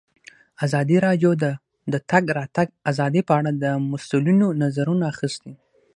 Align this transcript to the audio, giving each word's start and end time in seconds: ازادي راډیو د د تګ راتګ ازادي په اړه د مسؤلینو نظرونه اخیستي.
ازادي 0.65 0.97
راډیو 1.05 1.31
د 1.43 1.45
د 1.93 1.95
تګ 2.11 2.23
راتګ 2.39 2.67
ازادي 2.91 3.21
په 3.29 3.33
اړه 3.39 3.51
د 3.63 3.65
مسؤلینو 3.91 4.47
نظرونه 4.63 5.03
اخیستي. 5.13 5.53